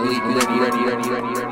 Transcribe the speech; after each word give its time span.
weekly. 0.00 1.47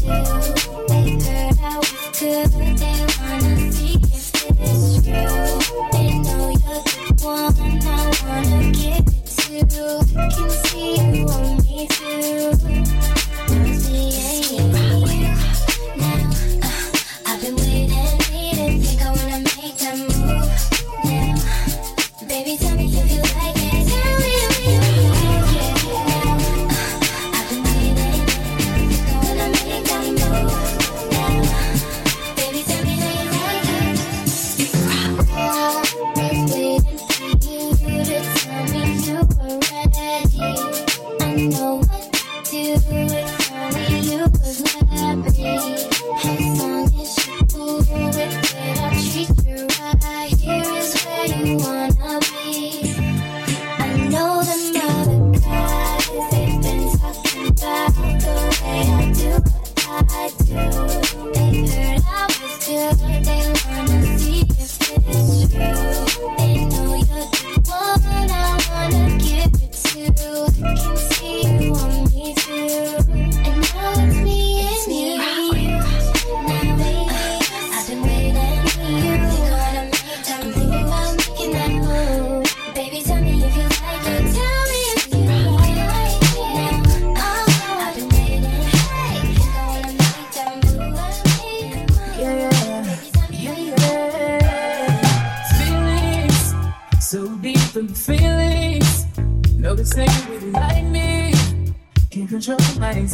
Yeah. 0.00 0.37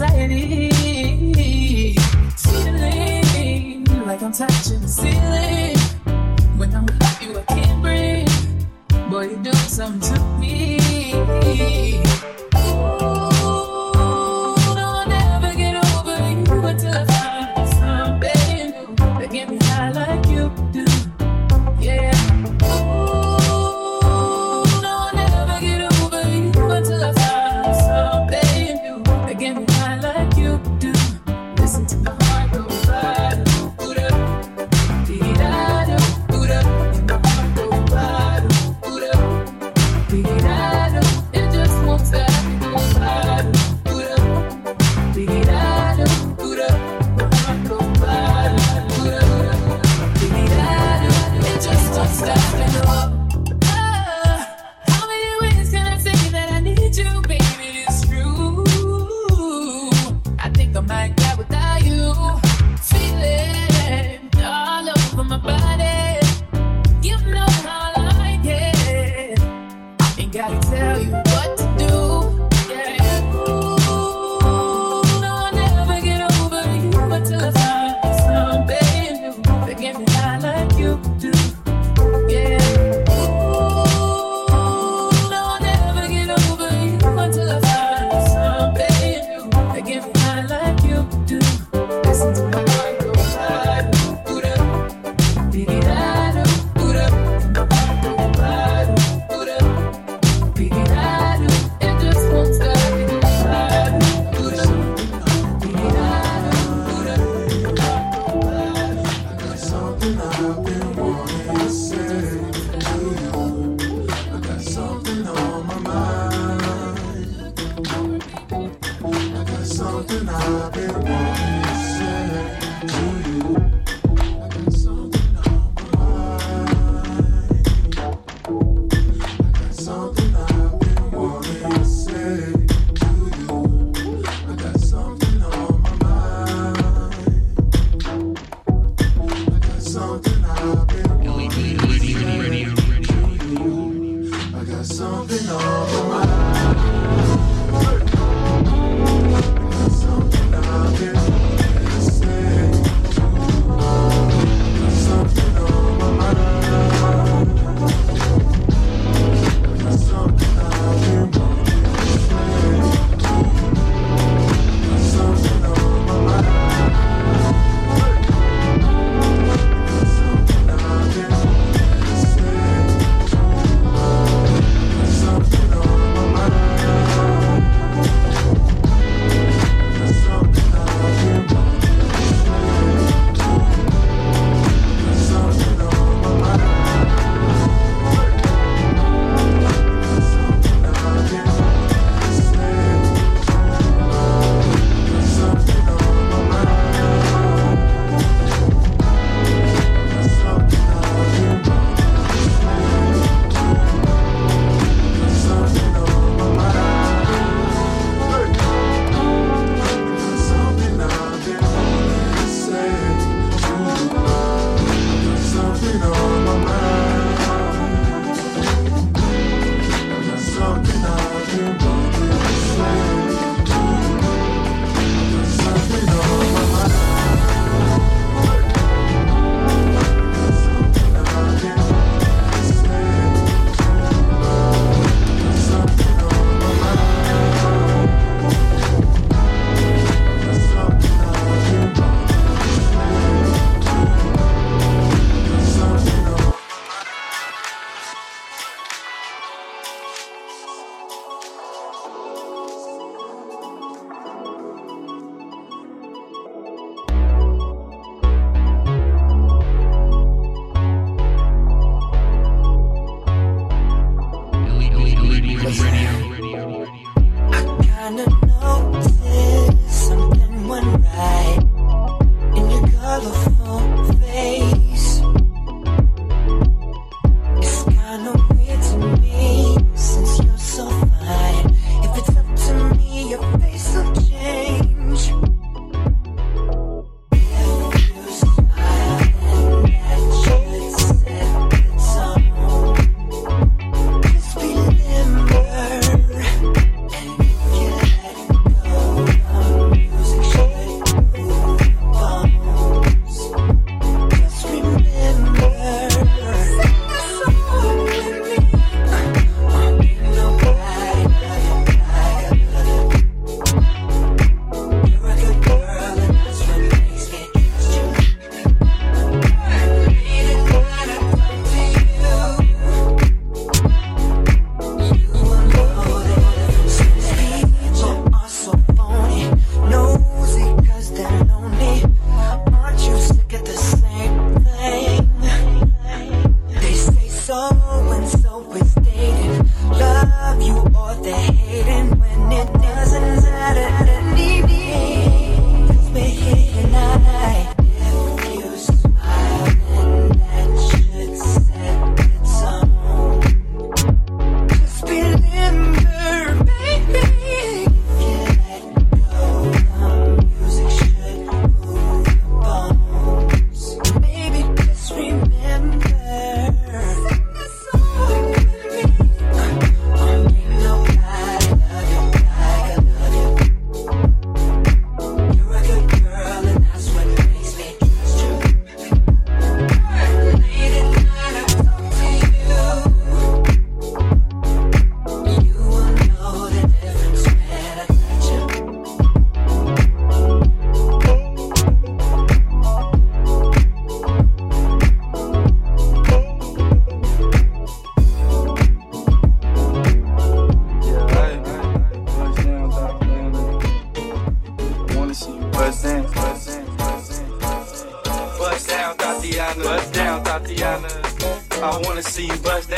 anxiety. 0.04 1.94
ceiling, 2.37 3.84
like 4.06 4.23
I'm 4.23 4.32
touching 4.32 4.80
the 4.80 4.88
ceiling. 4.88 5.76
When 6.58 6.75
I'm 6.75 6.87
with 6.87 7.23
you, 7.23 7.38
I 7.38 7.42
can't 7.42 7.82
breathe. 7.82 9.11
Boy, 9.11 9.28
you're 9.28 9.42
doing 9.42 9.54
something 9.54 10.00
to 10.00 10.20
me. 10.38 12.02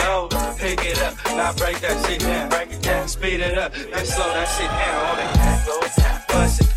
low, 0.07 0.29
pick 0.59 0.85
it 0.85 1.01
up. 1.03 1.15
Now 1.27 1.53
break 1.55 1.81
that 1.81 1.97
shit 2.07 2.21
down, 2.21 2.49
break 2.49 2.71
it 2.73 2.83
down, 2.83 3.09
speed 3.09 3.41
it 3.41 3.59
up. 3.59 3.73
Then 3.73 4.07
slow 4.07 4.29
that 4.33 4.49
shit 4.55 4.71
down 4.81 4.99
on 5.11 5.17
the 5.21 5.27
cat. 5.39 5.59
Bust 6.29 6.61
it, 6.61 6.69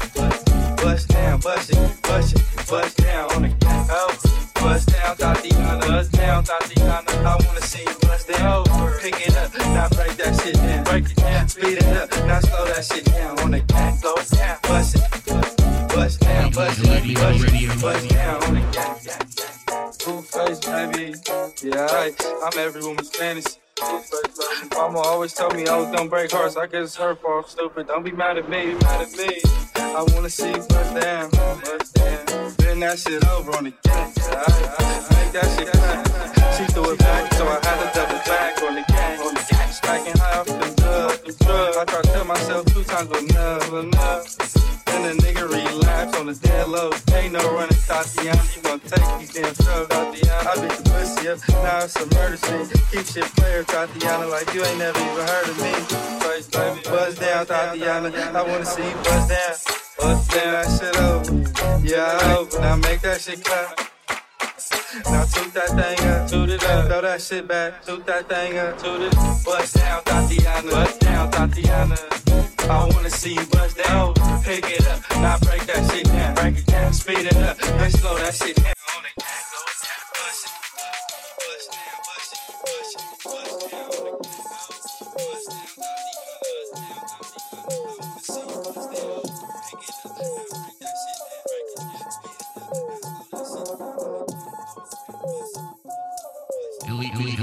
bust, 0.78 1.08
down, 1.10 1.40
bust 1.40 1.70
it, 1.72 2.02
bust 2.04 2.36
it, 2.36 2.44
bust 2.70 2.98
down 2.98 3.32
on 3.34 3.42
the 3.44 3.50
cat. 3.50 3.88
Oh, 3.92 4.10
bust 4.56 4.90
down, 4.92 5.18
Tatiana, 5.18 5.88
bust 5.88 6.12
down, 6.12 6.44
Tatiana. 6.44 7.12
I 7.12 7.38
wanna 7.46 7.62
see 7.62 7.82
you 7.82 7.96
bust 8.02 8.28
down. 8.28 8.64
Oh, 8.70 9.00
pick 9.02 9.20
it 9.28 9.36
up, 9.38 9.54
now 9.58 9.90
break 9.90 10.16
that 10.18 10.34
shit 10.42 10.56
down, 10.56 10.84
break 10.84 11.06
it 11.06 11.16
down, 11.16 11.48
speed 11.48 11.78
it 11.78 11.98
up. 11.98 12.10
Now 12.28 12.40
slow 12.40 12.66
that 12.66 12.84
shit 12.86 13.06
down 13.06 13.40
on 13.40 13.52
the 13.52 13.62
cat. 13.62 14.02
Bust 14.02 14.34
it, 14.34 14.62
bust, 14.64 14.96
down, 16.22 16.52
bust 16.52 16.80
it, 16.84 17.16
bust, 17.16 17.82
bust 17.82 18.10
down 18.10 18.44
on 18.44 18.54
the 18.56 18.62
cat. 18.62 18.69
I'm 21.92 22.60
every 22.60 22.84
woman's 22.84 23.10
fantasy. 23.10 23.58
Mama 24.76 25.00
always 25.00 25.34
told 25.34 25.56
me 25.56 25.66
I 25.68 25.76
was 25.76 25.88
gonna 25.88 26.08
break 26.08 26.32
hearts. 26.32 26.56
I 26.56 26.68
guess 26.68 26.84
it's 26.84 26.96
her 26.98 27.16
fault. 27.16 27.50
Stupid. 27.50 27.88
Don't 27.88 28.04
be 28.04 28.12
mad 28.12 28.38
at 28.38 28.48
me. 28.48 28.76
Mad 28.76 29.02
at 29.02 29.12
me. 29.18 29.42
I 29.76 30.06
wanna 30.14 30.30
see 30.30 30.52
but 30.52 30.70
bust 30.70 31.02
down. 31.02 31.30
Bust. 31.32 31.96
Bend 32.60 32.84
that 32.84 33.00
shit 33.00 33.26
over 33.30 33.58
on 33.58 33.64
the 33.64 33.74
gang. 33.84 34.08
Make 35.18 35.32
that 35.34 35.50
shit 35.58 35.72
clap. 35.72 36.58
She 36.58 36.66
threw 36.74 36.92
it 36.92 37.00
back, 37.00 37.34
so 37.34 37.48
I 37.48 37.54
had 37.54 37.82
to 37.82 38.00
double 38.00 38.20
back 38.26 38.62
on 38.62 38.76
the 38.76 38.84
gang. 38.88 39.20
On 39.22 39.34
the 39.34 39.46
gang. 39.50 39.72
Stacking 39.72 40.18
high 40.18 40.40
off 40.40 40.46
the 40.46 41.34
drugs, 41.44 41.78
I 41.78 41.86
tried 41.86 42.04
to 42.04 42.12
tell 42.12 42.26
myself 42.26 42.66
two 42.68 42.84
times, 42.84 43.10
but 43.10 43.24
never, 43.24 43.80
enough 43.80 44.49
on 46.20 46.26
the 46.26 46.36
stand 46.36 46.72
low. 46.72 46.92
Ain't 47.16 47.34
no 47.34 47.40
running 47.56 47.80
Tatiana. 47.88 48.44
She 48.52 48.60
gon' 48.62 48.80
take 48.82 49.20
these 49.20 49.34
damn 49.34 49.54
drugs 49.54 49.92
out 49.96 50.14
the. 50.14 50.20
I 50.30 50.54
beat 50.60 50.76
the 50.78 50.90
pussy 50.92 51.30
up. 51.30 51.40
Now 51.64 51.84
it's 51.84 51.96
a 51.96 52.06
murder 52.16 52.38
scene. 52.38 52.68
Keep 52.92 53.06
shit 53.08 53.24
player 53.38 53.64
Tatiana 53.64 54.28
like 54.28 54.54
you 54.54 54.64
ain't 54.66 54.80
never 54.80 55.00
even 55.00 55.26
heard 55.32 55.50
of 55.50 55.58
me. 55.64 55.72
First 56.20 56.54
love 56.56 56.84
buzz 56.84 57.18
down 57.18 57.46
Tatiana. 57.46 58.10
I 58.10 58.42
wanna 58.44 58.66
see 58.66 58.84
you 58.84 58.96
buzz 59.08 59.28
down. 59.32 59.56
Buzz 60.00 60.28
down 60.28 60.52
that 60.56 60.68
shit 60.78 60.96
over. 61.08 61.88
Yeah, 61.88 62.38
over. 62.38 62.60
Now 62.60 62.76
make 62.76 63.02
that 63.02 63.22
shit 63.22 63.44
clap. 63.44 63.80
Now 65.06 65.24
toot 65.24 65.54
that 65.54 65.70
thing 65.70 66.08
up, 66.10 66.28
toot 66.30 66.50
it 66.50 66.64
up, 66.66 66.88
throw 66.88 67.02
that 67.02 67.22
shit 67.22 67.48
back, 67.48 67.86
toot 67.86 68.06
that 68.08 68.28
thing 68.28 68.58
up, 68.58 68.78
toot 68.78 69.02
it. 69.02 69.16
Bust 69.46 69.76
down, 69.76 70.04
Tatiana, 70.04 70.70
bust 70.70 71.00
down, 71.00 71.32
Tatiana. 71.32 71.96
I 72.70 72.90
wanna 72.94 73.10
see 73.10 73.36
you 73.36 73.46
bust 73.46 73.78
down 73.78 74.29
pick 74.44 74.70
it 74.70 74.88
up. 74.88 75.02
Now 75.12 75.38
break 75.40 75.66
that 75.66 75.92
shit 75.92 76.06
down, 76.06 76.36
break 76.36 76.58
it 76.58 76.66
down, 76.66 76.94
speed 76.94 77.26
it 77.26 77.38
up, 77.38 77.58
then 77.58 77.92
slow 77.92 78.18
that 78.18 78.34
shit 78.34 78.56
down. 78.56 78.74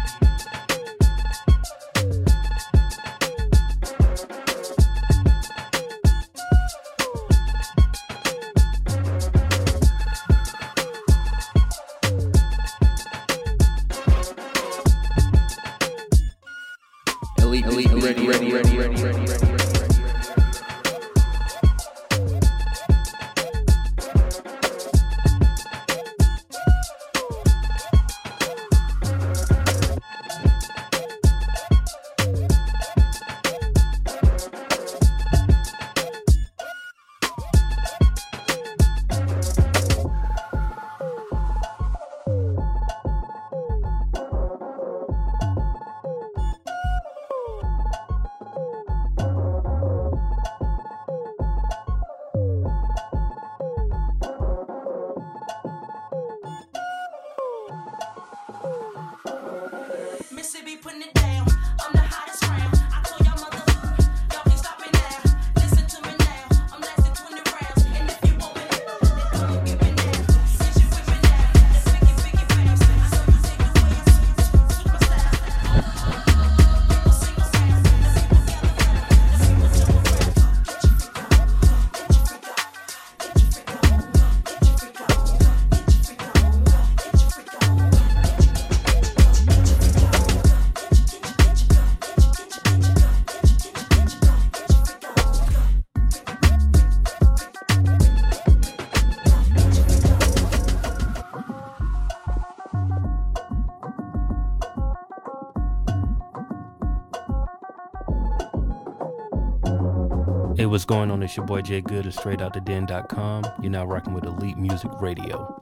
Hey, 110.62 110.68
what's 110.68 110.86
going 110.86 111.10
on? 111.10 111.24
It's 111.24 111.36
your 111.36 111.48
boy 111.48 111.64
Jay 111.64 111.82
Good 111.82 112.06
of 112.06 112.14
StraightOutTheDen.com. 112.14 113.46
You're 113.64 113.72
now 113.72 113.84
rocking 113.84 114.14
with 114.14 114.26
Elite 114.26 114.60
Music 114.60 114.92
Radio. 115.00 115.60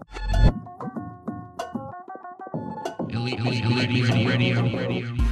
Elite, 3.08 3.40
Elite, 3.40 3.64
Elite, 3.64 3.64
Elite 3.64 3.90
Music 3.92 4.28
Radio. 4.28 4.62
Radio. 4.62 5.29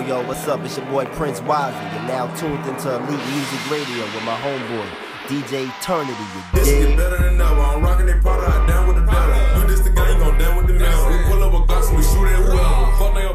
yo, 0.00 0.26
what's 0.26 0.46
up? 0.48 0.64
It's 0.64 0.76
your 0.76 0.86
boy 0.86 1.04
Prince 1.06 1.40
Wazzy. 1.40 1.92
You're 1.92 2.08
now 2.08 2.26
tuned 2.36 2.66
into 2.66 2.96
Elite 2.96 3.26
Music 3.32 3.70
Radio 3.70 4.04
with 4.04 4.24
my 4.24 4.36
homeboy, 4.40 4.88
DJ 5.28 5.68
Eternity. 5.78 6.12
You 6.12 6.42
this 6.52 6.68
dig? 6.68 6.88
get 6.88 6.96
better 6.96 7.22
than 7.22 7.40
ever. 7.40 7.60
I'm 7.60 7.82
rocking 7.82 8.06
that 8.06 8.20
product, 8.20 8.50
I 8.50 8.66
down 8.66 8.88
with 8.88 8.96
the 8.96 9.02
better. 9.02 9.60
You 9.60 9.66
this 9.66 9.80
the 9.80 9.90
guy, 9.90 10.12
you 10.12 10.18
gon' 10.18 10.38
down 10.38 10.56
with 10.56 10.66
the 10.66 10.74
metal. 10.74 11.08
We 11.08 11.24
pull 11.24 11.42
up 11.42 11.62
a 11.62 11.66
glass 11.66 11.88
and 11.88 11.96
we 11.96 12.02
shoot 12.02 12.26
it 12.26 12.36
whoever. 12.36 12.96
Fuck 12.98 13.14
now, 13.14 13.32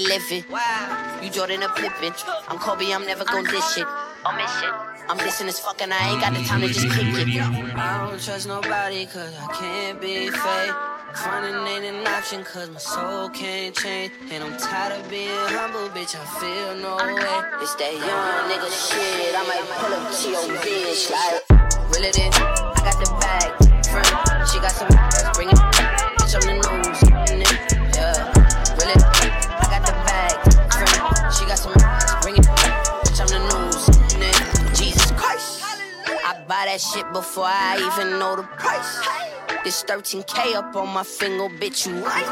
we 0.00 0.08
living. 0.08 0.44
Wow. 0.50 1.20
You 1.22 1.30
Jordan 1.30 1.62
a 1.62 1.68
Pippen. 1.68 2.12
I'm 2.48 2.58
Kobe, 2.58 2.92
I'm 2.92 3.06
never 3.06 3.24
gonna 3.24 3.48
dish 3.48 3.78
it. 3.78 3.86
I'll 4.24 4.36
miss 4.36 4.62
it. 4.62 4.72
I'm 5.08 5.18
dissing 5.18 5.46
this 5.46 5.60
fucking, 5.60 5.90
I 5.90 6.10
ain't 6.10 6.20
got 6.20 6.34
the 6.34 6.42
time 6.44 6.60
to 6.60 6.68
just 6.68 6.86
kick 6.86 7.26
it. 7.26 7.42
I 7.76 8.08
don't 8.08 8.20
trust 8.22 8.46
nobody 8.46 9.06
cause 9.06 9.34
I 9.36 9.46
can't 9.52 10.00
be 10.00 10.30
fake. 10.30 10.74
Finding 11.14 11.66
ain't 11.66 11.84
an 11.84 12.06
option 12.06 12.44
cause 12.44 12.70
my 12.70 12.78
soul 12.78 13.28
can't 13.30 13.74
change. 13.74 14.12
And 14.30 14.44
I'm 14.44 14.56
tired 14.58 15.00
of 15.00 15.10
being 15.10 15.28
humble, 15.28 15.88
bitch. 15.90 16.14
I 16.14 16.24
feel 16.38 16.76
no 16.78 16.96
way. 16.96 17.60
It's 17.60 17.74
that 17.74 17.92
young 17.92 18.46
nigga 18.46 18.70
shit. 18.70 19.34
I 19.34 19.42
might 19.42 19.66
pull 19.80 19.92
up 19.92 20.12
to 20.14 20.30
your 20.30 20.58
bitch. 20.62 21.10
Like, 21.10 21.90
reel 21.90 22.04
it 22.04 22.18
in. 22.18 22.32
I 22.32 22.80
got 22.84 22.96
the 23.02 23.10
bag. 23.20 23.50
Front. 23.90 24.48
She 24.48 24.60
got 24.60 24.70
some 24.70 24.88
ass. 24.92 25.36
Bring 25.36 25.48
it. 25.48 25.79
Buy 36.60 36.66
that 36.66 36.80
shit 36.80 37.10
before 37.12 37.46
I 37.46 37.76
even 37.76 38.18
know 38.18 38.36
the 38.36 38.42
price. 38.42 39.00
This 39.64 39.82
13K 39.84 40.54
up 40.54 40.76
on 40.76 40.88
my 40.92 41.02
finger, 41.02 41.48
bitch, 41.48 41.86
you 41.86 42.04
right. 42.04 42.24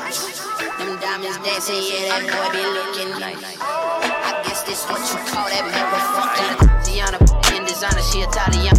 Them 0.79 1.01
diamonds 1.01 1.39
dancing, 1.39 1.81
yeah, 1.81 2.13
that 2.13 2.23
boy 2.29 2.49
be 2.53 2.61
looking 2.61 3.21
nice. 3.21 3.41
I 3.61 4.43
guess 4.45 4.63
this 4.65 4.85
what 4.85 5.01
you 5.01 5.19
call 5.33 5.49
that 5.49 5.65
motherfucking 5.73 6.61
Tiana 6.85 7.19
in 7.57 7.65
designer, 7.65 8.03
she 8.03 8.21
Italian, 8.21 8.77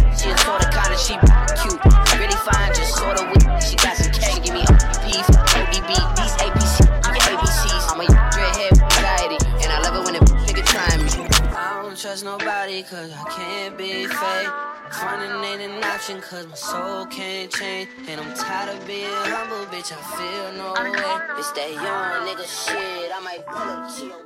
Frontin' 15.20 15.44
ain't 15.44 15.60
an 15.60 15.84
option 15.84 16.18
cause 16.22 16.46
my 16.46 16.54
soul 16.54 17.04
can't 17.04 17.52
change. 17.52 17.90
And 18.08 18.18
I'm 18.22 18.32
tired 18.34 18.74
of 18.74 18.86
being 18.86 19.04
humble, 19.04 19.66
bitch, 19.66 19.92
I 19.92 20.00
feel 20.16 20.52
no 20.56 20.72
way. 20.72 20.92
It's 21.38 21.52
that 21.52 21.72
young 21.74 22.24
nigga 22.26 22.46
shit, 22.48 23.12
I 23.14 23.20
might 23.20 23.44
pull 23.44 23.58
up 23.58 23.94
to 23.96 24.06
your 24.06 24.22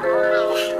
Girl, 0.00 0.54
go 0.54 0.77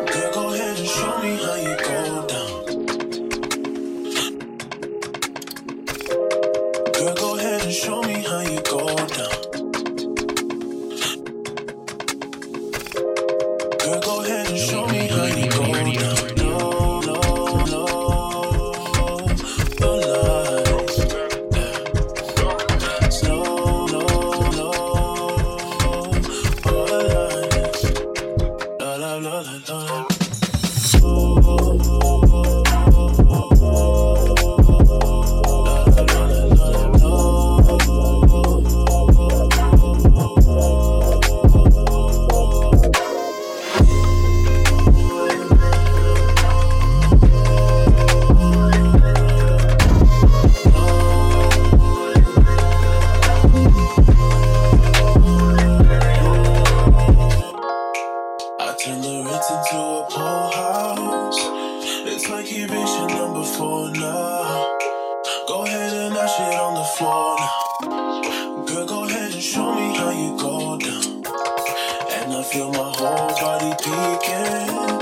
feel 72.50 72.70
my 72.70 72.78
whole 72.96 73.28
body 73.40 73.74
peeking. 73.82 74.97